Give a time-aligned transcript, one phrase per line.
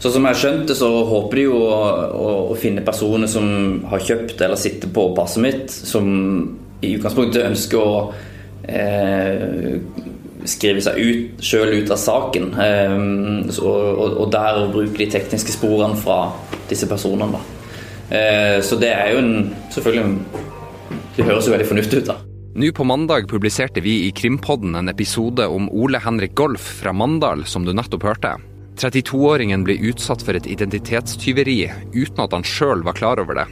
[0.00, 1.80] Så som jeg har skjønt det, så håper de jo å,
[2.16, 6.06] å, å finne personer som har kjøpt eller sitter på passet mitt, som
[6.80, 7.98] i utgangspunktet ønsker å
[8.64, 9.76] eh,
[10.48, 12.48] skrive seg ut, sjøl ut av saken.
[12.64, 12.96] Eh,
[13.52, 16.22] så, og, og, der bruke de tekniske sporene fra
[16.70, 17.44] disse personene.
[18.08, 19.34] Eh, så det er jo en
[19.70, 20.16] Selvfølgelig
[21.14, 22.16] Det høres jo veldig fornuftig ut, da.
[22.58, 27.44] Nå på mandag publiserte vi i Krimpodden en episode om Ole Henrik Golf fra Mandal,
[27.46, 28.32] som du nettopp hørte.
[28.80, 31.58] 32-åringen ble utsatt for et identitetstyveri
[31.92, 33.48] uten at han sjøl var klar over det.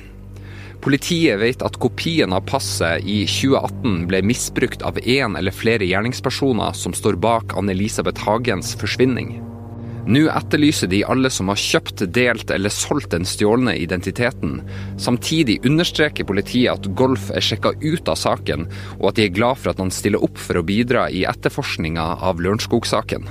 [0.80, 6.76] Politiet vet at kopien av passet i 2018 ble misbrukt av én eller flere gjerningspersoner
[6.78, 9.40] som står bak Anne-Elisabeth Hagens forsvinning.
[10.08, 14.62] Nå etterlyser de alle som har kjøpt, delt eller solgt den stjålne identiteten.
[14.96, 18.64] Samtidig understreker politiet at Golf er sjekka ut av saken,
[19.02, 22.06] og at de er glad for at han stiller opp for å bidra i etterforskninga
[22.24, 23.28] av Lørenskog-saken.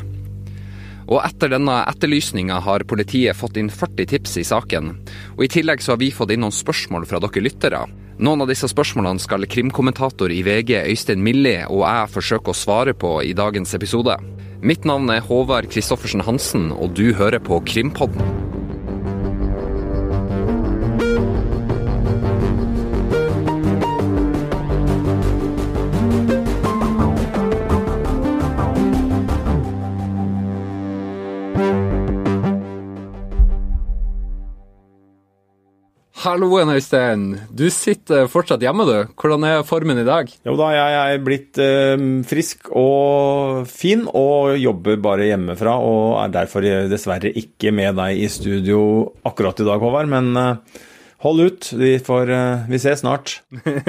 [1.07, 4.91] Og etter denne etterlysninga har politiet fått inn 40 tips i saken.
[5.37, 7.85] Og i tillegg så har vi fått inn noen spørsmål fra dere lyttere.
[8.17, 12.97] Noen av disse spørsmålene skal krimkommentator i VG Øystein Millie og jeg forsøke å svare
[12.97, 14.17] på i dagens episode.
[14.65, 18.56] Mitt navn er Håvard Christoffersen Hansen, og du hører på Krimpodden.
[36.27, 37.21] Halloen, Øystein.
[37.55, 39.13] Du sitter fortsatt hjemme, du.
[39.15, 40.27] Hvordan er formen i dag?
[40.43, 41.93] Jo da, jeg er blitt eh,
[42.27, 45.77] frisk og fin, og jobber bare hjemmefra.
[45.79, 48.81] Og er derfor dessverre ikke med deg i studio
[49.29, 50.11] akkurat i dag, Håvard.
[50.11, 50.81] Men eh,
[51.23, 51.71] hold ut.
[51.79, 53.37] Vi, får, eh, vi ses snart.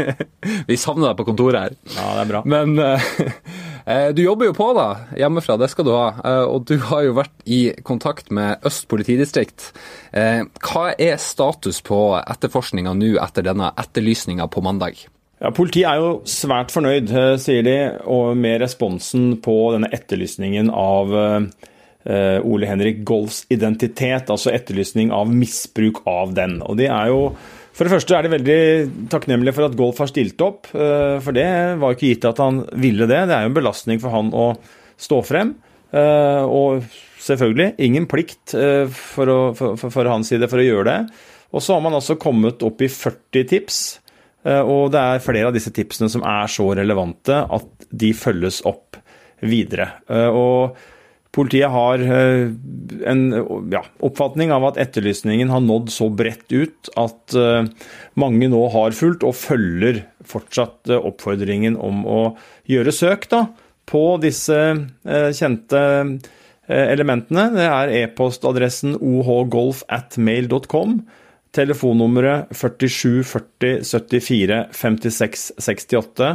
[0.70, 1.75] vi savner deg på kontoret her.
[1.97, 2.44] Ja, det er bra.
[2.55, 3.67] Men eh, Eh,
[4.12, 4.86] du jobber jo på da,
[5.17, 6.08] hjemmefra, det skal du ha.
[6.20, 9.70] Eh, og du har jo vært i kontakt med Øst politidistrikt.
[10.12, 15.00] Eh, hva er status på etterforskninga nå etter denne etterlysninga på mandag?
[15.39, 17.78] Ja, Politiet er jo svært fornøyd, sier de,
[18.34, 21.15] med responsen på denne etterlysningen av
[22.09, 26.56] Ole Henrik Golfs identitet, altså etterlysning av misbruk av den.
[26.66, 27.21] Og de er jo
[27.78, 28.62] for det første er de veldig
[29.12, 30.66] takknemlige for at Golf har stilt opp.
[30.75, 31.47] Eh, for det
[31.78, 33.21] var ikke gitt at han ville det.
[33.31, 34.49] Det er jo en belastning for han å
[34.99, 35.53] stå frem.
[35.94, 36.83] Eh, og
[37.22, 40.99] selvfølgelig ingen plikt eh, for, å, for, for hans side for å gjøre det.
[41.55, 43.81] Og så har man altså kommet opp i 40 tips.
[44.49, 48.97] Og det er flere av disse tipsene som er så relevante at de følges opp
[49.45, 49.89] videre.
[50.31, 50.78] Og
[51.37, 52.49] Politiet har eh,
[53.11, 53.22] en
[53.72, 57.69] ja, oppfatning av at etterlysningen har nådd så bredt ut at eh,
[58.16, 62.22] mange nå har fulgt og følger fortsatt eh, oppfordringen om å
[62.71, 63.44] gjøre søk da,
[63.89, 64.56] på disse
[65.37, 65.81] kjente
[66.69, 67.47] elementene.
[67.55, 70.99] Det er e-postadressen ohgolfatmail.com,
[71.56, 76.34] Telefonnummeret 47 40 74 56 68,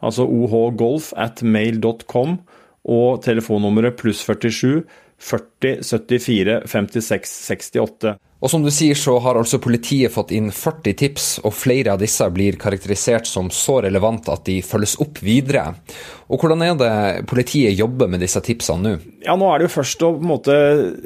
[0.00, 1.20] altså ohgolfatmail.com.
[1.26, 2.38] at mail.com
[2.84, 4.84] og telefonnummeret pluss 47
[5.24, 8.14] 40 74 56 68.
[8.44, 12.02] Og som du sier, så har altså politiet fått inn 40 tips, og flere av
[12.02, 15.70] disse blir karakterisert som så relevant at de følges opp videre.
[16.28, 19.14] Og Hvordan er det politiet jobber med disse tipsene nå?
[19.24, 20.58] Ja, Nå er det jo først å på en måte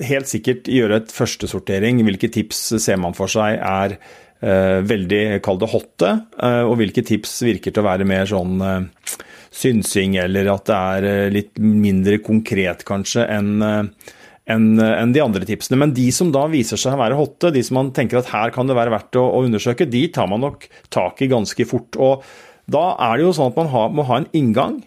[0.08, 2.02] helt sikkert gjøre et førstesortering.
[2.08, 3.94] Hvilke tips ser man for seg er
[4.42, 8.58] eh, veldig, kall det hotte, eh, og hvilke tips virker til å være mer sånn
[8.66, 9.16] eh,
[9.58, 14.14] synsing, eller at det er eh, litt mindre konkret kanskje enn eh,
[14.48, 15.76] enn en de andre tipsene.
[15.76, 18.48] Men de som da viser seg å være hotte, de som man tenker at her
[18.54, 21.98] kan det være verdt å, undersøke, de tar man nok tak i ganske fort.
[22.00, 22.24] Og
[22.64, 24.78] da er det jo sånn at man har, må ha en inngang.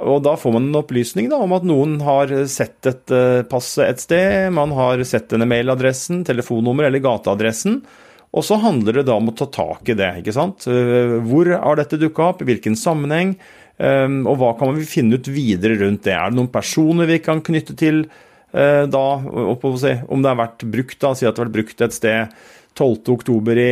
[0.00, 3.74] Og da får man en opplysning da, om at noen har sett et uh, pass
[3.82, 7.82] et sted, man har sett denne mailadressen, telefonnummer eller gateadressen.
[8.32, 10.10] Og så handler det da om å ta tak i det.
[10.22, 10.64] ikke sant?
[10.70, 13.34] Eh, hvor har dette dukka opp, i hvilken sammenheng,
[13.76, 16.16] eh, og hva kan vi finne ut videre rundt det?
[16.16, 21.00] Er det noen personer vi kan knytte til eh, da, om det har vært brukt,
[21.02, 22.32] da, si at det har vært brukt et sted
[22.80, 23.68] 12.10 i,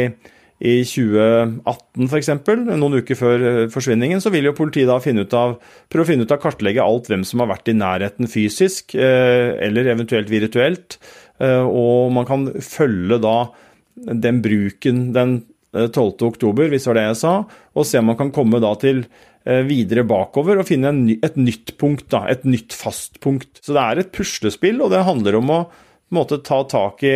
[0.60, 2.30] i 2018 f.eks.,
[2.68, 5.56] noen uker før forsvinningen, så vil jo politiet da finne ut av,
[5.88, 9.88] prøve å finne ut av kartlegge alt hvem som har vært i nærheten fysisk, eller
[9.88, 10.98] eventuelt virtuelt.
[11.40, 13.38] Og man kan følge da
[14.06, 15.90] den bruken den 12.
[15.94, 17.34] Eh, oktober, hvis det var det jeg sa,
[17.74, 19.04] og se om man kan komme da til
[19.46, 20.92] eh, videre bakover og finne
[21.22, 23.62] et nytt punkt, da, et nytt fast punkt.
[23.62, 25.60] Så det er et puslespill, og det handler om å
[26.16, 27.14] måte, ta tak i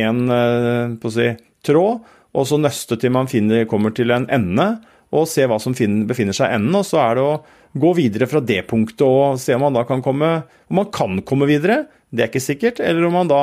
[0.00, 1.28] en eh, si,
[1.66, 4.72] tråd, og så nøste til man finner, kommer til en ende,
[5.10, 6.76] og se hva som finner, befinner seg i enden.
[6.78, 7.40] Og så er det å
[7.82, 10.30] gå videre fra det punktet og se om man da kan komme
[10.70, 12.78] Om man kan komme videre, det er ikke sikkert.
[12.78, 13.42] Eller om man da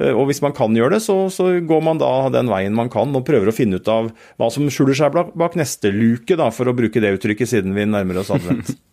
[0.00, 3.12] og hvis man kan gjøre det, så, så, går man da den veien man kan
[3.16, 6.70] og prøver å finne ut av hva som skjuler seg bak neste luke, da, for
[6.70, 8.72] å bruke det uttrykket, siden vi nærmer oss advent.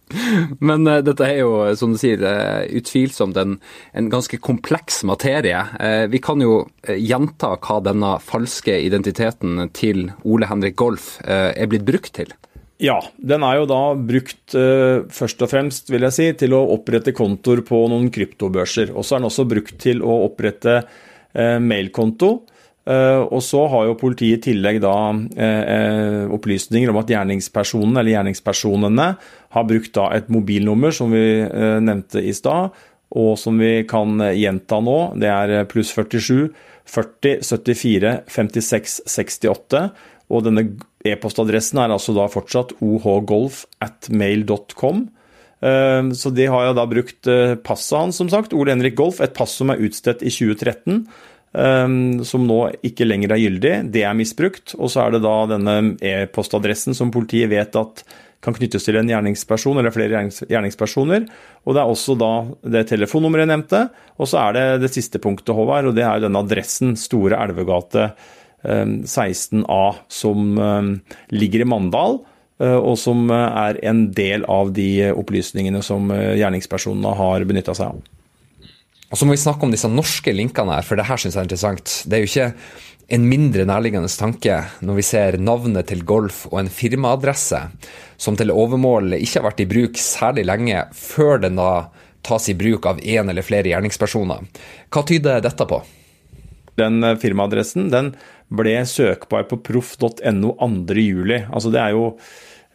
[0.60, 3.58] Men uh, dette er jo, som du sier, uh, utvilsomt en,
[3.92, 5.60] en, ganske kompleks materie.
[5.82, 11.88] Uh, vi kan jo gjenta hva denne falske identiteten til Ole Henrik Golf er blitt
[11.88, 12.32] brukt til.
[12.78, 16.62] Ja, den er jo da brukt uh, først og fremst vil jeg si, til å
[16.76, 18.92] opprette kontoer på noen kryptobørser.
[18.94, 22.32] Og så er den også brukt til å opprette uh, mailkonto.
[22.88, 24.94] Uh, og så har jo politiet i tillegg da
[26.38, 29.08] opplysninger om at gjerningspersonen eller gjerningspersonene
[29.58, 31.26] har brukt da et mobilnummer som vi
[31.84, 32.78] nevnte i stad,
[33.18, 34.98] og som vi kan gjenta nå.
[35.20, 36.54] Det er pluss 47
[36.88, 39.84] 40 74 56 68.
[40.28, 40.66] Og denne
[41.08, 45.08] e-postadressen er altså da fortsatt ohgolf at mail.com.
[45.62, 48.56] Eh, så de har jeg da brukt eh, passet hans, som sagt.
[48.56, 51.02] Ole Henrik Golf, et pass som er utstedt i 2013.
[51.58, 51.98] Eh,
[52.28, 53.76] som nå ikke lenger er gyldig.
[53.96, 54.76] Det er misbrukt.
[54.78, 58.06] Og så er det da denne e-postadressen som politiet vet at
[58.44, 61.24] kan knyttes til en gjerningsperson eller flere gjerningspersoner.
[61.66, 62.32] Og det er også da
[62.76, 63.80] det telefonnummeret jeg nevnte.
[64.22, 66.94] Og så er det det siste punktet, Håvard, og det er denne adressen.
[67.00, 68.12] Store Elvegate
[68.68, 70.58] 16A, som
[71.32, 72.20] ligger i Mandal.
[72.58, 77.76] Eh, og som eh, er en del av de opplysningene som eh, gjerningspersonene har benytta
[77.78, 78.04] seg av.
[79.08, 81.44] Og Så må vi snakke om disse norske linkene her, for det her syns jeg
[81.44, 81.94] er interessant.
[82.04, 82.48] Det er jo ikke
[83.16, 87.62] en mindre nærliggende tanke når vi ser navnet til Golf og en firmaadresse
[88.20, 91.88] som til overmål ikke har vært i bruk særlig lenge, før den da
[92.28, 94.44] tas i bruk av én eller flere gjerningspersoner.
[94.92, 95.80] Hva tyder dette på?
[96.78, 98.12] Den firmaadressen den
[98.54, 101.48] ble søkbar på proff.no 2.7.
[101.52, 102.06] Altså det er jo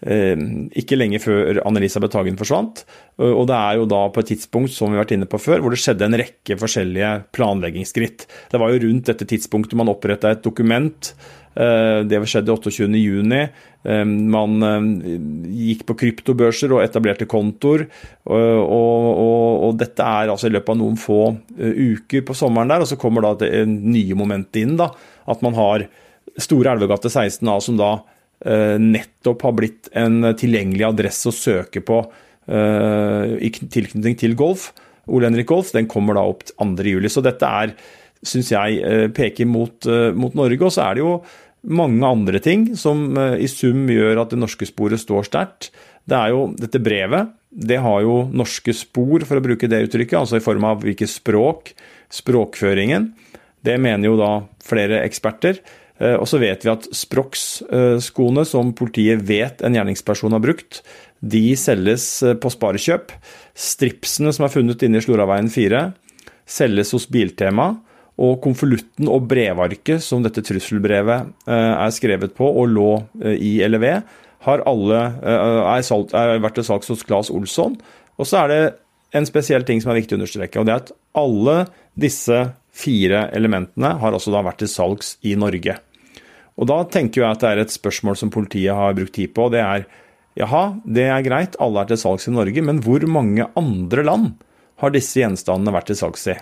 [0.03, 2.81] ikke lenge før Anne-Elisabeth Hagen forsvant.
[3.23, 5.63] Og det er jo da på et tidspunkt som vi har vært inne på før,
[5.63, 8.27] hvor det skjedde en rekke forskjellige planleggingsskritt.
[8.51, 11.13] Det var jo rundt dette tidspunktet man oppretta et dokument.
[11.55, 13.49] Eh, det skjedde 28.6.
[13.85, 14.69] Eh, man
[15.53, 17.87] gikk på kryptobørser og etablerte kontoer.
[18.27, 19.09] Og, og,
[19.69, 21.25] og, dette er altså i løpet av noen få
[21.59, 24.79] uker på sommeren der, og så kommer da det nye momentet inn.
[24.81, 24.91] da,
[25.31, 25.87] at man har
[26.41, 32.01] Store Elvegate 16A, som da eh, nettopp har blitt en tilgjengelig adresse å søke på
[32.49, 34.71] eh, i tilknytning til golf.
[35.11, 37.09] Ole Henrik Golf den kommer da opp 2.7.
[37.11, 37.77] Så dette er,
[38.27, 40.61] syns jeg, eh, peker mot, mot Norge.
[40.63, 41.17] Og så er det jo
[41.63, 45.71] mange andre ting som i sum gjør at det norske sporet står sterkt.
[46.09, 47.31] Det er jo dette brevet.
[47.53, 51.11] Det har jo norske spor, for å bruke det uttrykket, altså i form av hvilket
[51.13, 51.75] språk,
[52.13, 53.11] språkføringen.
[53.63, 54.33] Det mener jo da
[54.65, 55.61] flere eksperter.
[56.03, 60.83] Eh, og så vet vi at Sprox-skoene, som politiet vet en gjerningsperson har brukt,
[61.23, 63.15] de selges eh, på Sparekjøp.
[63.55, 65.87] Stripsene som er funnet inne i Sloraveien 4,
[66.49, 67.75] selges hos Biltema.
[68.23, 72.91] Og konvolutten og brevarket som dette trusselbrevet eh, er skrevet på og lå
[73.33, 73.87] i LEV,
[74.43, 77.77] har alle, er, salgt, er vært til salgs hos Claes Olsson.
[78.19, 78.63] Og så er det
[79.15, 80.91] en spesiell ting som er viktig å understreke, og det er at
[81.21, 81.57] alle
[81.95, 82.41] disse
[82.75, 85.79] fire elementene har også da vært til salgs i Norge.
[86.61, 89.49] Og Da tenker jeg at det er et spørsmål som politiet har brukt tid på.
[89.49, 89.87] og Det er
[90.37, 94.33] jaha, det er greit, alle er til salgs i Norge, men hvor mange andre land
[94.81, 96.37] har disse gjenstandene vært til salgs i?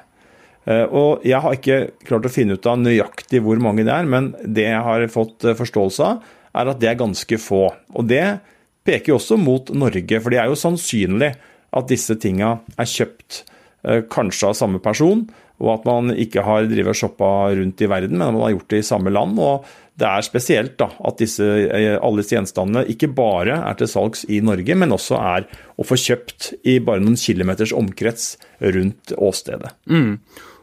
[0.66, 4.06] Eh, og Jeg har ikke klart å finne ut av nøyaktig hvor mange det er,
[4.06, 7.68] men det jeg har fått eh, forståelse av, er at det er ganske få.
[7.94, 8.40] Og Det
[8.84, 11.34] peker jo også mot Norge, for det er jo sannsynlig
[11.70, 13.44] at disse tinga er kjøpt
[13.86, 15.28] eh, kanskje av samme person,
[15.60, 18.72] og at man ikke har drevet og shoppa rundt i verden, men man har gjort
[18.72, 19.38] det i samme land.
[19.38, 19.68] og
[20.00, 24.24] det er spesielt da, at disse, eh, alle disse gjenstandene ikke bare er til salgs
[24.32, 29.74] i Norge, men også er å få kjøpt i bare noen kilometers omkrets rundt åstedet.
[29.90, 30.16] Mm.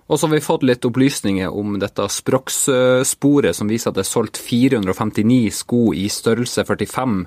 [0.08, 4.10] Og så har vi fått litt opplysninger om dette Sprox-sporet som viser at det er
[4.10, 7.18] solgt 459 sko i størrelse 45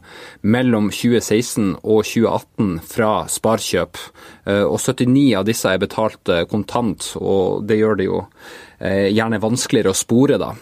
[0.49, 4.01] mellom 2016 og 2018 fra Sparkjøp.
[4.49, 9.11] Eh, og 79 av disse er betalt eh, kontant, og det gjør det jo eh,
[9.13, 10.55] gjerne vanskeligere å spore, da.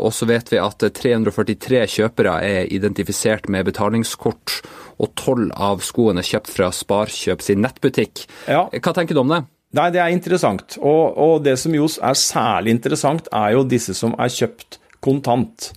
[0.00, 4.60] Og så vet vi at 343 kjøpere er identifisert med betalingskort,
[5.00, 8.24] og 12 av skoene er kjøpt fra Sparkjøp sin nettbutikk.
[8.48, 8.64] Ja.
[8.72, 9.44] Hva tenker du om det?
[9.76, 10.74] Nei, det er interessant.
[10.82, 15.70] Og, og, det som jo er særlig interessant, er jo disse som er kjøpt kontant.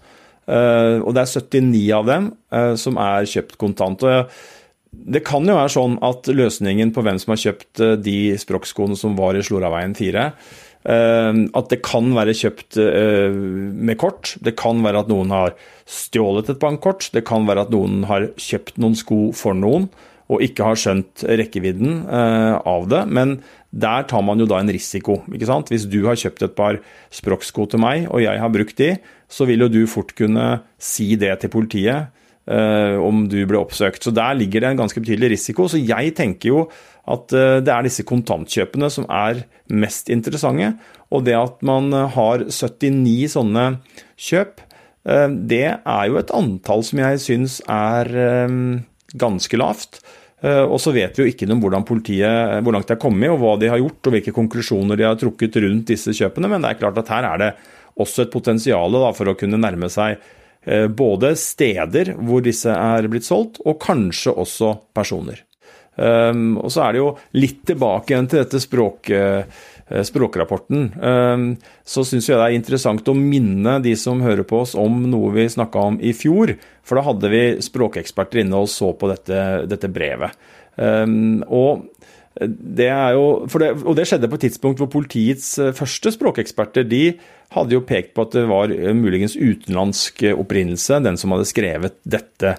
[0.43, 4.03] Uh, og det er 79 av dem uh, som er kjøpt kontant.
[4.03, 4.33] Og
[5.13, 8.97] det kan jo være sånn at løsningen på hvem som har kjøpt uh, de språkskoene
[8.99, 10.29] som var i Sloraveien 4,
[10.83, 14.33] at det kan være kjøpt med kort.
[14.43, 15.53] Det kan være at noen har
[15.87, 17.05] stjålet et bankkort.
[17.15, 19.87] Det kan være at noen har kjøpt noen sko for noen
[20.27, 22.99] og ikke har skjønt rekkevidden av det.
[23.15, 23.37] Men
[23.73, 25.23] der tar man jo da en risiko.
[25.33, 25.71] ikke sant?
[25.73, 26.77] Hvis du har kjøpt et par
[27.13, 28.91] Sprox-sko til meg, og jeg har brukt de,
[29.25, 32.13] så vil jo du fort kunne si det til politiet
[32.45, 34.05] eh, om du ble oppsøkt.
[34.05, 35.65] Så der ligger det en ganske betydelig risiko.
[35.65, 36.59] Så jeg tenker jo
[37.09, 39.41] at eh, det er disse kontantkjøpene som er
[39.73, 40.75] mest interessante.
[41.09, 43.67] Og det at man har 79 sånne
[44.21, 44.61] kjøp,
[45.09, 48.13] eh, det er jo et antall som jeg syns er
[49.17, 50.03] ganske lavt.
[50.43, 53.01] Eh, og så vet vi jo ikke noe om hvordan politiet, hvor langt de har
[53.01, 56.51] kommet, og hva de har gjort, og hvilke konklusjoner de har trukket rundt disse kjøpene.
[56.51, 57.51] Men det er klart at her er det
[58.03, 60.17] også et potensial for å kunne nærme seg
[60.65, 65.45] eh, både steder hvor disse er blitt solgt, og kanskje også personer.
[65.93, 70.87] Um, og så er det jo litt tilbake igjen til dette språk, uh, språkrapporten.
[70.97, 71.45] Um,
[71.85, 75.33] så syns jeg det er interessant å minne de som hører på oss om noe
[75.35, 76.55] vi snakka om i fjor.
[76.81, 80.33] For da hadde vi språkeksperter inne og så på dette, dette brevet.
[80.73, 81.85] Um, og
[82.33, 83.25] det jo,
[83.61, 87.03] det, og det skjedde på et tidspunkt hvor politiets første språkeksperter de
[87.53, 92.55] hadde jo pekt på at det var muligens utenlandsk opprinnelse, den som hadde skrevet dette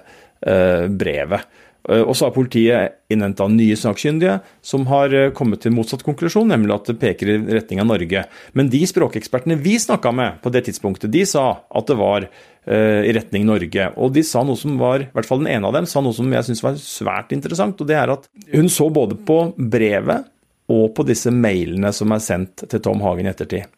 [0.95, 1.43] brevet.
[1.89, 6.49] Eh, og så har politiet innhenta nye sakkyndige som har eh, kommet til motsatt konklusjon,
[6.49, 8.25] nemlig at det peker i retning av Norge.
[8.57, 13.01] Men de språkekspertene vi snakka med på det tidspunktet, de sa at det var uh,
[13.05, 13.89] i retning Norge.
[14.01, 16.15] Og de sa noe som var, i hvert fall den ene av dem, sa noe
[16.15, 17.81] som jeg syns var svært interessant.
[17.81, 20.25] Og det er at hun så både på brevet
[20.73, 23.69] og på disse mailene som er sendt til Tom Hagen i ettertid.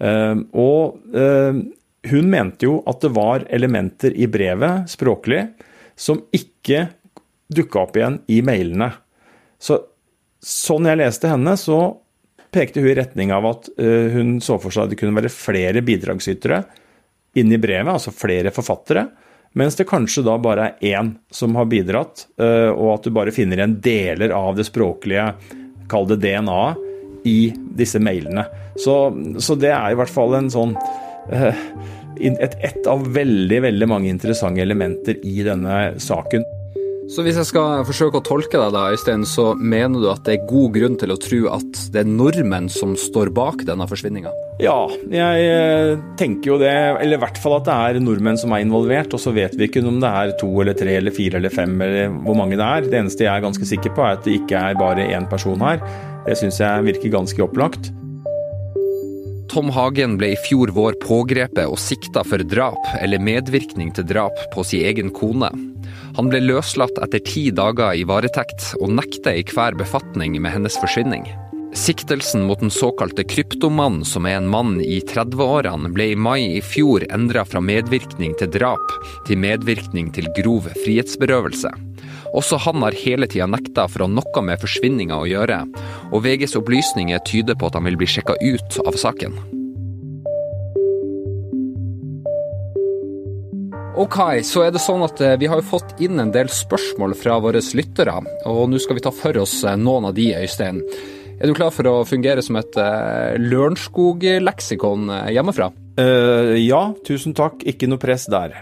[0.00, 1.02] Og
[2.08, 5.42] hun mente jo at det var elementer i brevet, språklig,
[6.00, 6.86] som ikke
[7.52, 8.90] dukka opp igjen i mailene.
[9.60, 9.80] Så
[10.44, 11.96] sånn jeg leste henne, så
[12.54, 15.32] pekte hun i retning av at uh, hun så for seg at det kunne være
[15.32, 16.62] flere bidragsytere
[17.40, 19.08] inni brevet, altså flere forfattere.
[19.58, 23.34] Mens det kanskje da bare er én som har bidratt, uh, og at du bare
[23.34, 25.32] finner igjen deler av det språklige,
[25.90, 26.90] kall det DNA-et,
[27.24, 28.42] i disse mailene.
[28.76, 28.94] Så,
[29.40, 31.62] så, det er i hvert fall en sånn uh,
[32.20, 36.44] et, et av veldig, veldig mange interessante elementer i denne saken.
[37.12, 40.38] Så hvis jeg skal forsøke å tolke deg da, Øystein, så mener du at det
[40.38, 44.32] er god grunn til å tro at det er nordmenn som står bak denne forsvinninga?
[44.62, 46.72] Ja, jeg eh, tenker jo det.
[46.72, 49.12] Eller i hvert fall at det er nordmenn som er involvert.
[49.12, 51.76] Og så vet vi ikke om det er to eller tre eller fire eller fem
[51.84, 52.88] eller hvor mange det er.
[52.88, 55.60] Det eneste jeg er ganske sikker på, er at det ikke er bare én person
[55.66, 55.84] her.
[56.24, 57.92] Det syns jeg virker ganske opplagt.
[59.52, 64.40] Tom Hagen ble i fjor vår pågrepet og sikta for drap eller medvirkning til drap
[64.56, 65.52] på sin egen kone.
[66.14, 70.76] Han ble løslatt etter ti dager i varetekt, og nekter i hver befatning med hennes
[70.78, 71.26] forsvinning.
[71.74, 76.60] Siktelsen mot den såkalte kryptomannen, som er en mann i 30-årene, ble i mai i
[76.62, 78.94] fjor endra fra medvirkning til drap
[79.26, 81.74] til medvirkning til grov frihetsberøvelse.
[82.34, 85.60] Også han har hele tida nekta for å ha noe med forsvinninga å gjøre,
[86.12, 89.63] og VGs opplysninger tyder på at han vil bli sjekka ut av saken.
[93.94, 97.36] Ok, så er det sånn at eh, vi har fått inn en del spørsmål fra
[97.38, 98.16] våre lyttere,
[98.50, 100.80] og nå skal vi ta for oss eh, noen av de, Øystein.
[101.38, 105.66] Er du klar for å fungere som et uh, Lørenskog-leksikon hjemmefra?
[105.98, 107.62] Uh, ja, tusen takk.
[107.66, 108.54] Ikke noe press der.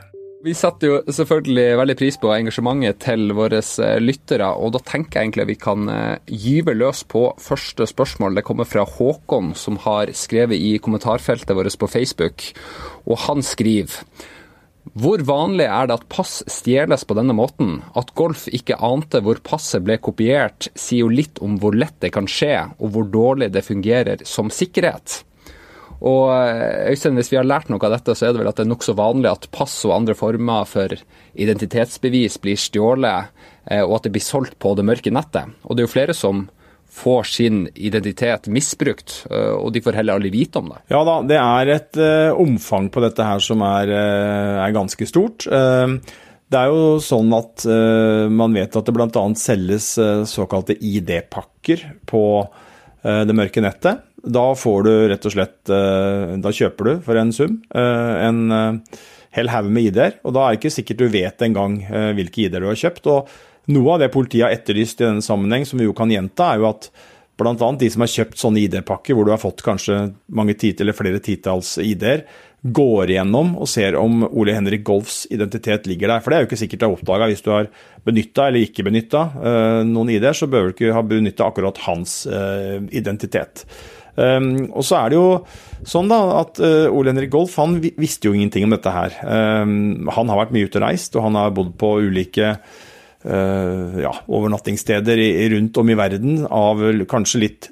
[0.44, 3.60] Vi setter jo selvfølgelig veldig pris på engasjementet til våre
[4.02, 5.92] lyttere, og da tenker jeg egentlig at vi kan
[6.26, 8.40] gyve løs på første spørsmål.
[8.40, 12.48] Det kommer fra Håkon, som har skrevet i kommentarfeltet vårt på Facebook,
[13.04, 14.00] og han skriver
[14.98, 17.76] hvor vanlig er det at pass stjeles på denne måten?
[17.96, 22.10] At Golf ikke ante hvor passet ble kopiert, sier jo litt om hvor lett det
[22.16, 25.22] kan skje, og hvor dårlig det fungerer som sikkerhet.
[26.02, 28.58] Og eh, Øystein, hvis vi har lært noe av dette, så er det vel at
[28.58, 30.96] det er nokså vanlig at pass og andre former for
[31.38, 33.30] identitetsbevis blir stjålet,
[33.70, 35.54] eh, og at det blir solgt på det mørke nettet.
[35.62, 36.48] Og det er jo flere som
[36.92, 40.82] får sin identitet misbrukt, øh, og de får heller aldri vite om det.
[40.92, 45.08] Ja da, det er et uh, omfang på dette her som er, uh, er ganske
[45.08, 45.46] stort.
[45.48, 45.96] Uh,
[46.52, 47.62] det er jo sånn at
[48.28, 49.20] man vet at det bl.a.
[49.40, 49.86] selges
[50.28, 52.20] såkalte ID-pakker på
[53.00, 54.02] det mørke nettet.
[54.20, 55.72] Da får du rett og slett
[56.44, 58.52] Da kjøper du for en sum en
[59.32, 61.78] hel haug med ID-er, og da er det ikke sikkert du vet engang
[62.18, 63.08] hvilke ID-er du har kjøpt.
[63.14, 63.32] og
[63.70, 66.62] noe av det politiet har etterlyst i denne sammenheng, som vi jo kan gjenta, er
[66.62, 66.88] jo at
[67.40, 67.54] bl.a.
[67.78, 69.98] de som har kjøpt sånne ID-pakker hvor du har fått kanskje
[70.34, 72.26] mange tit eller flere titalls ID-er,
[72.62, 76.22] går igjennom og ser om Ole Henrik Golfs identitet ligger der.
[76.22, 77.70] For det er jo ikke sikkert du har oppdaga hvis du har
[78.06, 82.20] benytta eller ikke benytta uh, noen ID-er, så bør du ikke ha benytta akkurat hans
[82.30, 83.64] uh, identitet.
[84.14, 85.26] Um, og så er det jo
[85.88, 89.18] sånn da at uh, Ole Henrik Golf han visste jo ingenting om dette her.
[89.24, 92.54] Um, han har vært mye ute og reist, og han har bodd på ulike
[93.22, 95.20] ja, overnattingssteder
[95.54, 97.68] rundt om i verden av kanskje litt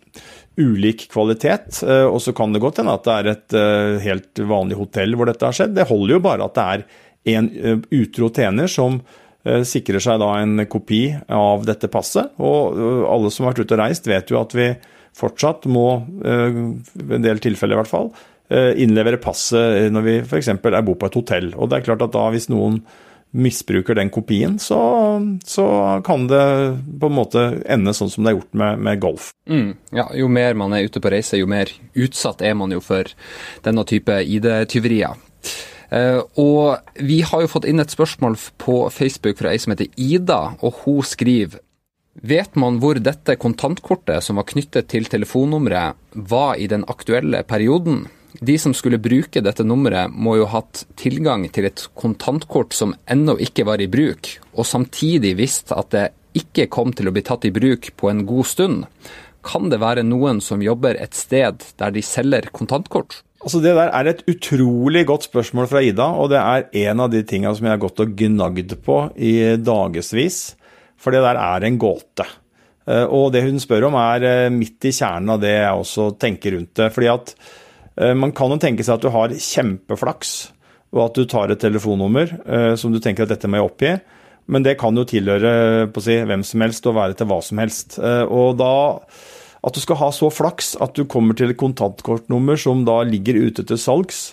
[0.60, 1.80] ulik kvalitet.
[2.06, 3.56] Og så kan det godt hende at det er et
[4.04, 5.74] helt vanlig hotell hvor dette har skjedd.
[5.74, 6.84] Det holder jo bare at det er
[7.34, 7.50] en
[7.96, 9.00] utro tjener som
[9.42, 12.30] sikrer seg da en kopi av dette passet.
[12.38, 14.70] Og alle som har vært ute og reist, vet jo at vi
[15.18, 15.88] fortsatt må,
[16.22, 18.12] i en del tilfeller i hvert fall,
[18.50, 20.48] Eh, innlevere passet når vi f.eks.
[20.50, 21.52] er bo på et hotell.
[21.54, 22.80] Og det er klart at da hvis noen
[23.30, 24.80] misbruker den kopien, så,
[25.46, 25.66] så,
[26.06, 26.42] kan det
[27.00, 29.30] på en måte ende sånn som det er gjort med, med golf.
[29.50, 32.82] Mm, ja, jo mer man er ute på reise, jo mer utsatt er man jo
[32.82, 33.10] for
[33.66, 35.18] denne type ID-tyverier.
[35.90, 39.90] Uh, og vi har jo fått inn et spørsmål på Facebook fra ei som heter
[39.98, 41.62] Ida, og hun skriver
[42.20, 48.08] Vet man hvor dette kontantkortet som var knyttet til telefonnummeret, var i den aktuelle perioden?
[48.40, 52.94] De som skulle bruke dette nummeret, må jo ha hatt tilgang til et kontantkort som
[53.04, 56.06] ennå ikke var i bruk, og samtidig visst at det
[56.40, 58.86] ikke kom til å bli tatt i bruk på en god stund.
[59.44, 63.20] Kan det være noen som jobber et sted der de selger kontantkort?
[63.40, 67.12] Altså Det der er et utrolig godt spørsmål fra Ida, og det er en av
[67.12, 70.42] de tinga som jeg har gått og gnagd på i dagevis.
[71.00, 72.26] For det der er en gåte.
[72.84, 76.10] Eh, og det hun spør om er eh, midt i kjernen av det jeg også
[76.20, 76.90] tenker rundt det.
[76.92, 77.34] fordi at
[78.16, 80.32] man kan jo tenke seg at du har kjempeflaks,
[80.94, 83.92] og at du tar et telefonnummer eh, som du tenker at dette må jeg oppgi.
[84.50, 85.52] Men det kan jo tilhøre
[86.02, 87.98] si, hvem som helst og være til hva som helst.
[88.02, 88.72] Eh, og da
[89.60, 93.36] at du skal ha så flaks at du kommer til et kontantkortnummer som da ligger
[93.44, 94.30] ute til salgs.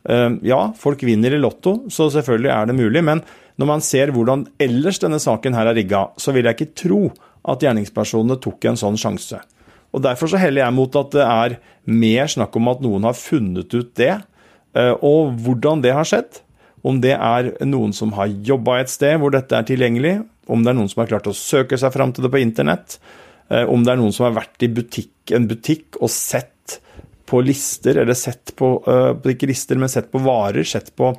[0.00, 3.02] Ja, folk vinner i Lotto, så selvfølgelig er det mulig.
[3.04, 3.20] Men
[3.60, 7.02] når man ser hvordan ellers denne saken her er rigga, så vil jeg ikke tro
[7.44, 9.42] at gjerningspersonene tok en sånn sjanse.
[9.90, 11.56] Og Derfor så heller jeg mot at det er
[11.90, 14.12] mer snakk om at noen har funnet ut det,
[14.78, 16.42] eh, og hvordan det har skjedd.
[16.86, 20.20] Om det er noen som har jobba et sted hvor dette er tilgjengelig,
[20.50, 22.98] om det er noen som har klart å søke seg fram til det på internett,
[23.50, 26.80] eh, om det er noen som har vært i butikk, en butikk og sett
[27.30, 31.12] på lister, eller sett på, uh, ikke lister, men sett på varer, sett på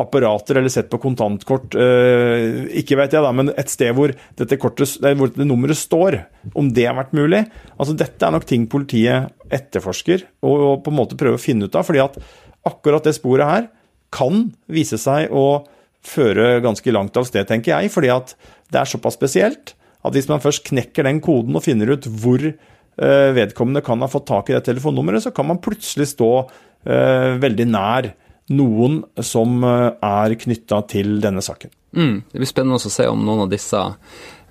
[0.00, 1.76] apparater eller sett på kontantkort.
[1.78, 6.18] Eh, ikke vet jeg da, men et sted hvor dette, kortet, hvor dette nummeret står,
[6.58, 7.44] om det har vært mulig.
[7.78, 11.68] Altså Dette er nok ting politiet etterforsker og, og på en måte prøver å finne
[11.68, 11.86] ut av.
[11.86, 12.18] fordi at
[12.66, 13.70] akkurat det sporet her
[14.14, 15.64] kan vise seg å
[16.04, 17.92] føre ganske langt av sted, tenker jeg.
[17.94, 18.34] Fordi at
[18.72, 22.42] det er såpass spesielt at hvis man først knekker den koden og finner ut hvor
[22.44, 27.30] eh, vedkommende kan ha fått tak i det telefonnummeret, så kan man plutselig stå eh,
[27.40, 28.10] veldig nær
[28.52, 31.72] noen som eh, er knytta til denne saken.
[31.94, 33.80] Mm, det blir spennende å se om noen av disse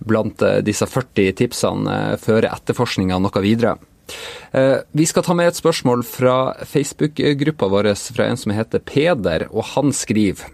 [0.03, 3.77] blant eh, disse 40 tipsene eh, fører etterforskninga noe videre.
[4.53, 6.35] Vi skal ta med et spørsmål fra
[6.67, 10.51] Facebook-gruppa vår fra en som heter Peder, og han skriver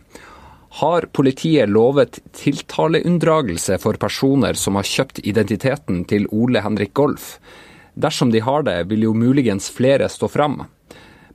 [0.80, 7.40] har politiet lovet tiltaleunndragelse for personer som har kjøpt identiteten til Ole Henrik Golf?
[7.98, 10.62] Dersom de har det, vil jo muligens flere stå fram.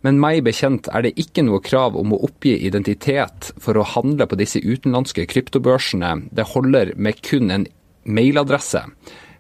[0.05, 4.27] Men meg bekjent er det ikke noe krav om å oppgi identitet for å handle
[4.29, 6.29] på disse utenlandske kryptobørsene.
[6.29, 7.64] Det holder med kun en
[8.05, 8.85] mailadresse.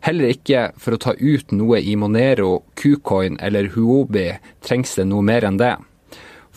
[0.04, 4.30] Heller ikke for å ta ut noe i Monero, Kucoin eller Huobi
[4.64, 5.76] trengs det noe mer enn det.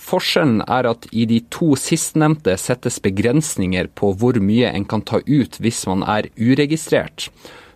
[0.08, 5.20] Forskjellen er at i de to sistnevnte settes begrensninger på hvor mye en kan ta
[5.26, 7.28] ut hvis man er uregistrert.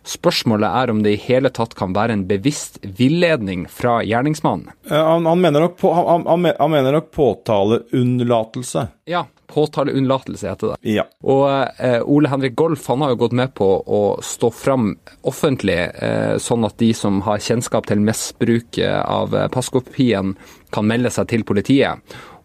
[0.08, 4.72] Spørsmålet er om det i hele tatt kan være en bevisst villedning fra gjerningsmannen.
[4.90, 8.88] Han, han, mener nok, på, han, han mener nok påtaleunnlatelse.
[9.12, 10.96] Ja, påtaleunnlatelse heter det.
[10.96, 11.06] Ja.
[11.22, 11.46] Og
[11.78, 14.96] eh, Ole Henrik Golf han har jo gått med på å stå fram
[15.28, 20.36] offentlig, eh, sånn at de som har kjennskap til misbruket av passkopien,
[20.72, 22.00] kan melde seg til politiet.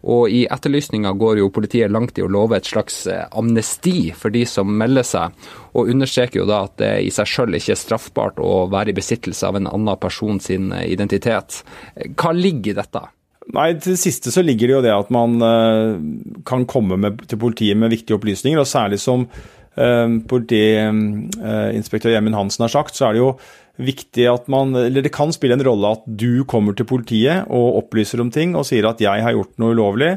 [0.07, 4.29] Og i etterlysninga går jo politiet langt i å love et slags eh, amnesti for
[4.33, 5.35] de som melder seg,
[5.75, 8.97] og understreker jo da at det i seg sjøl ikke er straffbart å være i
[8.97, 11.61] besittelse av en annen person sin eh, identitet.
[12.15, 13.03] Hva ligger i dette?
[13.55, 15.39] Nei, Til det siste så ligger det jo det at man
[16.43, 18.59] kan komme med, til politiet med viktige opplysninger.
[18.59, 19.23] og Særlig som
[20.27, 23.29] politiinspektør Gjermund Hansen har sagt, så er det jo
[23.77, 27.83] viktig at man Eller det kan spille en rolle at du kommer til politiet og
[27.83, 30.15] opplyser om ting og sier at jeg har gjort noe ulovlig,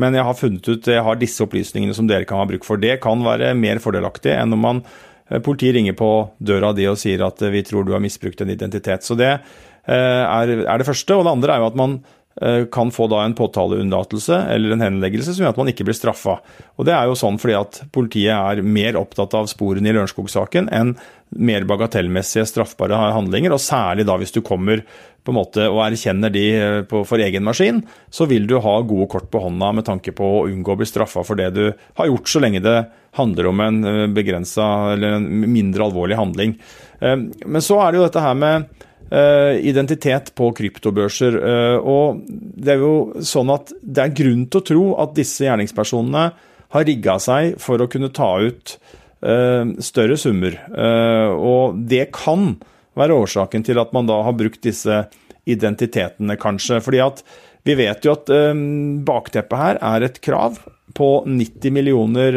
[0.00, 2.80] men jeg har funnet ut jeg har disse opplysningene som dere kan ha bruk for.
[2.80, 4.80] Det kan være mer fordelaktig enn om man
[5.28, 8.40] eh, politiet ringer på døra di og sier at eh, vi tror du har misbrukt
[8.40, 9.04] en identitet.
[9.04, 11.18] Så det eh, er, er det første.
[11.18, 12.00] Og det andre er jo at man
[12.72, 16.38] kan få da en påtaleunnlatelse eller en henleggelse som gjør at man ikke blir straffa.
[16.80, 20.70] Og Det er jo sånn fordi at politiet er mer opptatt av sporene i Lørenskog-saken
[20.72, 20.94] enn
[21.32, 24.82] mer bagatellmessige straffbare handlinger, og særlig da hvis du kommer
[25.22, 28.74] på en måte og erkjenner de eh, på, for egen maskin, så vil du ha
[28.82, 31.64] gode kort på hånda med tanke på å unngå å bli straffa for det du
[31.70, 32.78] har gjort, så lenge det
[33.18, 36.56] handler om en eh, begrensa eller en mindre alvorlig handling.
[37.02, 41.36] Men så er det jo dette her med Eh, identitet på kryptobørser.
[41.36, 45.44] Eh, og det er jo sånn at det er grunn til å tro at disse
[45.44, 46.26] gjerningspersonene
[46.72, 48.76] har rigga seg for å kunne ta ut
[49.20, 50.56] eh, større summer.
[51.36, 52.54] Og det kan
[52.96, 55.04] være årsaken til at man da har brukt disse
[55.48, 56.80] identitetene, kanskje.
[56.84, 57.20] Fordi at
[57.68, 58.30] vi vet jo at
[59.06, 60.56] bakteppet her er et krav
[60.96, 62.36] på 90 millioner,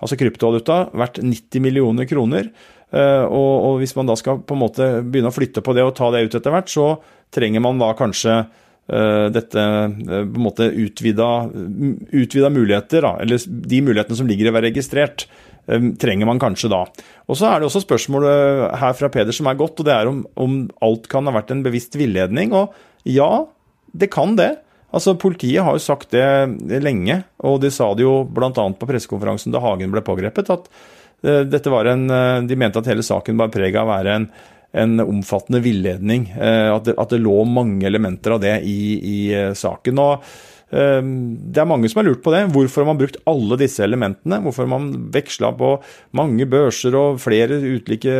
[0.00, 2.48] altså kryptovaluta verdt 90 millioner kroner.
[2.94, 5.84] Eh, og, og, hvis man da skal på en måte begynne å flytte på det
[5.86, 6.92] og ta det ut etter hvert, så
[7.34, 11.30] trenger man da kanskje uh, dette uh, på en måte utvida,
[12.14, 15.28] utvida muligheter, da, eller de mulighetene som ligger i å være registrert.
[15.66, 16.84] Trenger man kanskje da.
[17.26, 20.06] Og Så er det også spørsmålet her fra Peder som er godt, og det er
[20.06, 20.52] om, om
[20.86, 22.54] alt kan ha vært en bevisst villedning.
[22.54, 22.70] Og
[23.02, 23.48] ja,
[23.90, 24.52] det kan det.
[24.94, 28.52] Altså, Politiet har jo sagt det lenge, og de sa det jo bl.a.
[28.54, 32.86] på pressekonferansen da Hagen ble pågrepet, at Eh, dette var en, eh, De mente at
[32.86, 34.26] hele saken bar preg av å være en,
[34.72, 36.28] en omfattende villedning.
[36.36, 39.18] Eh, at det, at det, lå mange elementer av det i, i
[39.54, 39.98] saken.
[39.98, 40.28] og
[40.66, 42.40] det er mange som har lurt på det.
[42.50, 44.40] Hvorfor har man brukt alle disse elementene?
[44.42, 45.76] Hvorfor har man veksla på
[46.18, 48.16] mange børser og flere ulike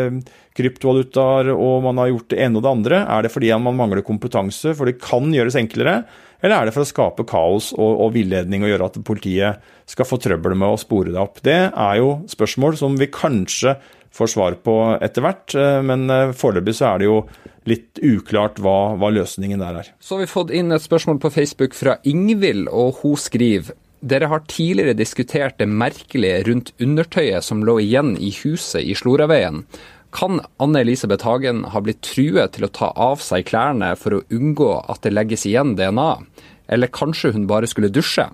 [0.56, 3.02] kryptovalutaer, og man har gjort det ene og det andre?
[3.02, 6.04] Er det fordi man mangler kompetanse, for det kan gjøres enklere?
[6.44, 10.06] Eller er det for å skape kaos og, og villedning og gjøre at politiet skal
[10.08, 11.42] få trøbbel med å spore det opp?
[11.42, 13.74] Det er jo spørsmål som vi kanskje
[14.16, 17.18] får svar på etter hvert, eh, men eh, foreløpig så er det jo
[17.66, 19.90] litt uklart hva, hva løsningen der er.
[20.00, 23.74] Så har vi fått inn et spørsmål på Facebook fra Ingvild, og hun skriver
[24.06, 29.64] dere har tidligere diskutert det merkelige rundt undertøyet som lå igjen i huset i Sloraveien.
[30.14, 34.24] Kan Anne Elisabeth Hagen ha blitt truet til å ta av seg klærne for å
[34.32, 36.10] unngå at det legges igjen DNA,
[36.72, 38.28] eller kanskje hun bare skulle dusje?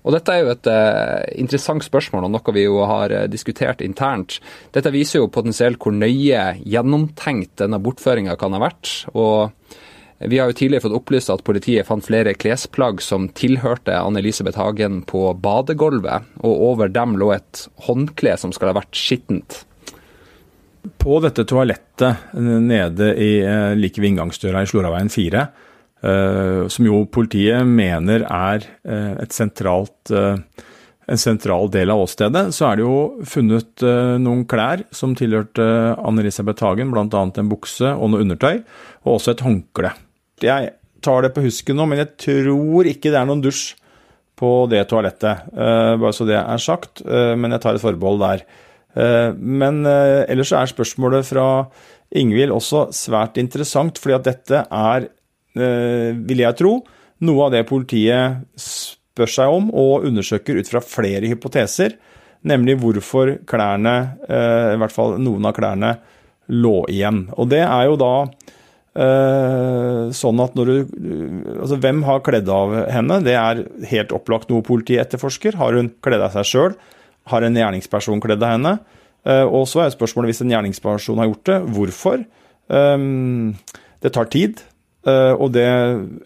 [0.00, 3.84] Og Dette er jo et uh, interessant spørsmål og noe vi jo har uh, diskutert
[3.84, 4.38] internt.
[4.72, 8.94] Dette viser jo potensielt hvor nøye gjennomtenkt denne bortføringa kan ha vært.
[9.12, 9.50] og
[10.20, 14.60] vi har jo tidligere fått opplyst at politiet fant flere klesplagg som tilhørte Anne Elisabeth
[14.60, 19.62] Hagen på badegulvet, og over dem lå et håndkle som skal ha vært skittent.
[21.00, 25.69] På dette toalettet nede i, eh, like ved inngangsdøra i Sloraveien 4, eh,
[26.00, 30.12] som jo politiet mener er eh, sentralt,
[31.10, 33.84] en sentral del av åstedet, så er det jo funnet
[34.22, 35.66] noen klær som tilhørte
[35.98, 37.24] Anne-Elisabeth Hagen, bl.a.
[37.26, 38.62] en bukse og noe undertøy,
[39.02, 39.90] og også et håndkle.
[40.44, 40.70] Jeg
[41.02, 43.74] tar det på husken nå, men jeg tror ikke det er noen dusj
[44.40, 48.46] på det toalettet, bare så det er sagt, men jeg tar et forbehold der.
[48.98, 51.46] Eh, men eh, ellers er spørsmålet fra
[52.18, 55.10] Ingvild også svært interessant, fordi at dette er, eh,
[55.54, 56.76] vil jeg tro,
[57.26, 61.96] noe av det politiet spør seg om og undersøker ut fra flere hypoteser.
[62.46, 63.94] Nemlig hvorfor klærne,
[64.30, 65.90] i hvert fall noen av klærne,
[66.50, 67.26] lå igjen.
[67.36, 68.14] Og det er jo da
[70.16, 70.78] sånn at når du
[71.60, 73.20] Altså, hvem har kledd av henne?
[73.22, 73.60] Det er
[73.90, 75.58] helt opplagt noe politiet etterforsker.
[75.60, 76.78] Har hun kledd av seg sjøl?
[77.30, 78.78] Har en gjerningsperson kledd av henne?
[79.28, 82.24] Eh, og så er spørsmålet, hvis en gjerningsperson har gjort det, hvorfor?
[84.00, 84.69] Det tar tid, eh,
[85.08, 85.68] og det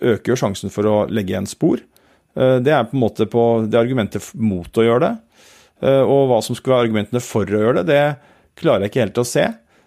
[0.02, 1.82] øker jo sjansen for å legge igjen spor.
[2.34, 5.14] Eh, det er på en måte på, det argumentet mot å gjøre det.
[5.84, 9.18] Og hva som skulle være argumentene for å gjøre det, det klarer jeg ikke helt
[9.20, 9.42] å se.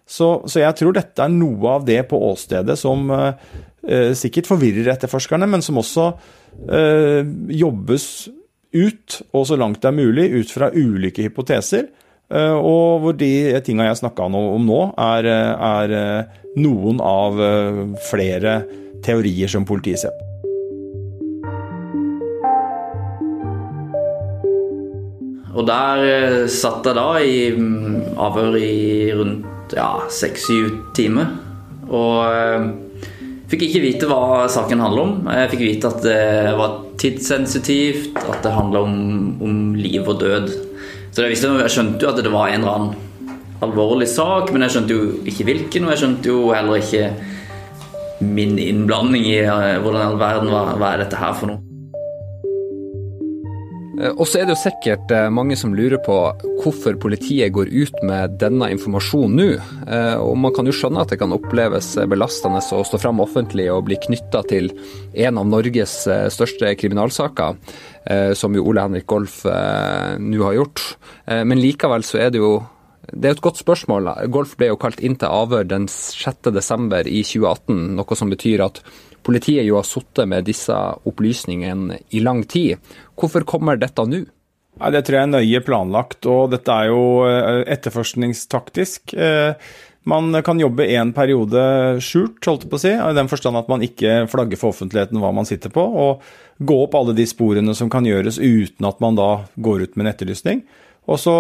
[0.07, 4.93] Så, så jeg tror dette er noe av det på åstedet som eh, sikkert forvirrer
[4.93, 6.05] etterforskerne, men som også
[6.71, 7.27] eh,
[7.59, 8.05] jobbes
[8.77, 11.89] ut, og så langt det er mulig, ut fra ulike hypoteser.
[12.27, 13.31] Eh, og hvor de
[13.63, 18.59] tinga jeg snakka om nå, er, er, eh, noen av eh, flere
[19.05, 20.23] teorier som politiet ser.
[25.57, 28.75] Og der satt jeg da i mm, avhør i
[29.17, 31.31] rundt ja, seks-syv timer.
[31.87, 32.75] Og
[33.47, 35.11] Fikk ikke vite hva saken handler om.
[35.31, 38.97] Jeg fikk vite at det var tidssensitivt, at det handla om,
[39.39, 40.49] om, liv og død.
[41.17, 44.75] Så jeg, jeg skjønte jo at det var en eller annen alvorlig sak, men jeg
[44.75, 47.07] skjønte jo ikke hvilken, og jeg skjønte jo heller ikke
[48.21, 51.66] min innblanding i eh, hvordan all verden hva, hva er dette her for noe.
[53.97, 56.15] Eh, og så er det jo sikkert eh, mange som lurer på
[56.61, 59.47] hvorfor politiet går ut med denne informasjonen nå.
[59.87, 63.69] Eh, og man kan jo skjønne at det kan oppleves belastende å stå fram offentlig
[63.73, 64.71] og bli knytta til
[65.27, 65.99] en av Norges
[66.33, 67.57] største kriminalsaker,
[68.37, 70.83] som jo Ole Henrik Golf nå har gjort.
[71.27, 72.51] Men likevel så er det jo
[73.07, 74.09] det er et godt spørsmål.
[74.31, 77.07] Golf ble jo kalt inn til avhør den 6.12.
[77.07, 78.81] i 2018, noe som betyr at
[79.27, 80.75] Politiet jo har sittet med disse
[81.07, 82.79] opplysningene i lang tid.
[83.19, 84.23] Hvorfor kommer dette nå?
[84.77, 89.13] Nei, Det tror jeg er nøye planlagt, og dette er jo eh, etterforskningstaktisk.
[89.17, 89.57] Eh,
[90.07, 91.61] man kan jobbe en periode
[91.99, 95.19] skjult, holdt jeg på å si, i den forstand at man ikke flagger for offentligheten
[95.19, 96.23] hva man sitter på, og
[96.63, 100.05] gå opp alle de sporene som kan gjøres uten at man da går ut med
[100.05, 100.61] en etterlysning.
[101.07, 101.33] Og så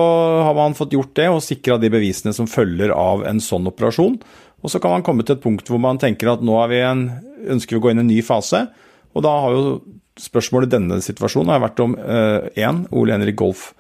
[0.47, 4.19] har man fått gjort det og sikra de bevisene som følger av en sånn operasjon.
[4.63, 6.79] Og så kan man komme til et punkt hvor man tenker at nå er vi
[6.87, 7.03] en,
[7.45, 8.65] ønsker vi å gå inn i en ny fase.
[9.17, 9.77] Og da har jo
[10.21, 13.71] spørsmålet i denne situasjonen har vært om én, uh, Ole Henrik Golf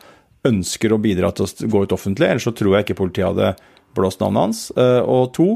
[0.47, 3.55] ønsker å bidra til å gå ut offentlig, ellers så tror jeg ikke politiet hadde
[3.97, 4.61] blåst navnet hans.
[4.77, 5.47] Uh, og to,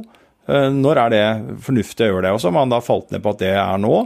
[0.50, 1.26] uh, når er det
[1.68, 2.34] fornuftig å gjøre det?
[2.36, 4.02] Og så har man da falt ned på at det er nå,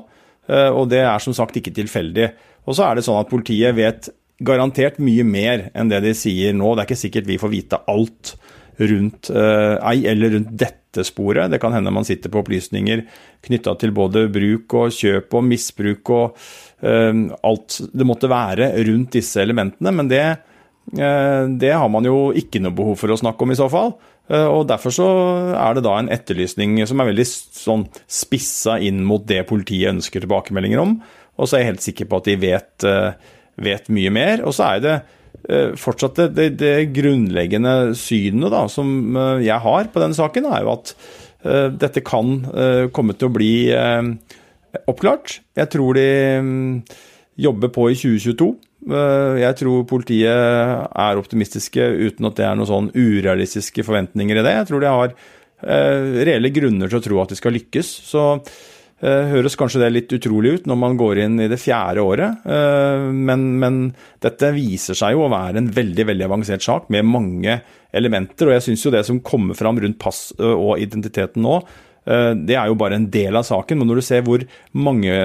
[0.46, 2.28] og det er som sagt ikke tilfeldig.
[2.70, 4.12] Og så er det sånn at politiet vet
[4.46, 6.76] garantert mye mer enn det de sier nå.
[6.76, 8.36] Det er ikke sikkert vi får vite alt
[8.78, 11.52] rundt ei eller rundt dette sporet.
[11.52, 13.04] Det kan hende man sitter på opplysninger
[13.46, 16.36] knytta til både bruk og kjøp og misbruk og
[16.86, 17.14] uh,
[17.46, 19.94] alt det måtte være rundt disse elementene.
[19.96, 20.26] Men det,
[20.98, 23.96] uh, det, har man jo ikke noe behov for å snakke om i så fall.
[24.26, 25.08] Og Derfor så
[25.54, 30.24] er det da en etterlysning som er veldig sånn spissa inn mot det politiet ønsker
[30.24, 30.96] tilbakemeldinger om.
[31.38, 32.88] Og så er jeg helt sikker på at de vet,
[33.68, 34.42] vet mye mer.
[34.50, 35.15] Og så er det Eh,
[35.80, 40.74] fortsatt det, det, grunnleggende synet da, som eh, jeg har på denne saken, er jo
[40.76, 40.94] at
[41.46, 42.40] uh, dette kan
[42.96, 43.56] komme til å bli
[44.90, 45.40] oppklart.
[45.56, 46.08] Jeg tror de
[46.42, 46.54] um,
[47.40, 48.48] jobber på i 2022.
[49.42, 54.54] jeg tror politiet er optimistiske uten at det er noen sånn urealistiske forventninger i det.
[54.60, 55.16] Jeg tror de har
[55.66, 57.92] reelle grunner til å tro at de skal lykkes.
[58.10, 62.04] Så Eh, høres kanskje det litt utrolig ut når man går inn i det fjerde
[62.06, 63.80] året, eh, men, men
[64.24, 67.60] dette viser seg jo å være en veldig veldig avansert sak med mange
[67.96, 68.50] elementer.
[68.50, 71.60] Og jeg syns jo det som kommer fram rundt pass og identiteten nå,
[72.06, 73.80] det er jo bare en del av saken.
[73.82, 74.44] Men når du ser hvor
[74.78, 75.16] mange,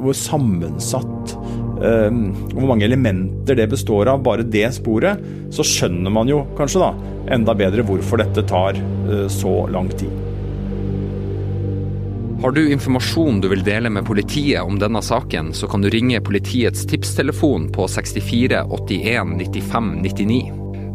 [0.00, 1.34] hvor sammensatt
[1.80, 5.20] hvor mange elementer det består av, bare det sporet,
[5.52, 6.90] så skjønner man jo kanskje da
[7.36, 8.80] enda bedre hvorfor dette tar
[9.28, 10.29] så lang tid.
[12.40, 16.22] Har du informasjon du vil dele med politiet om denne saken, så kan du ringe
[16.24, 20.38] politiets tipstelefon på 64 81 95 99.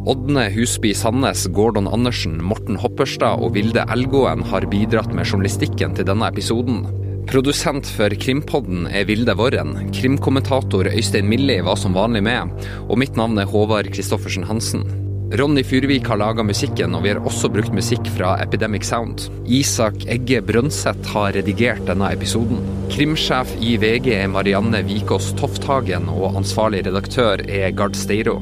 [0.09, 6.09] Ådne Husby Sandnes, Gordon Andersen, Morten Hopperstad og Vilde Elgåen har bidratt med journalistikken til
[6.09, 6.81] denne episoden.
[7.29, 9.77] Produsent for Krimpodden er Vilde Worren.
[9.93, 12.57] Krimkommentator Øystein Milli var som vanlig med.
[12.89, 15.04] Og mitt navn er Håvard Christoffersen Hansen.
[15.35, 19.25] Ronny Fyrvik har laga musikken, og vi har også brukt musikk fra Epidemic Sound.
[19.51, 22.61] Isak Egge Brønseth har redigert denne episoden.
[22.93, 28.37] Krimsjef i VG er Marianne Vikås Tofthagen, og ansvarlig redaktør er Gard Steiro.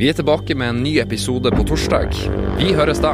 [0.00, 2.16] Vi er tilbake med en ny episode på torsdag.
[2.56, 3.12] Vi høres da.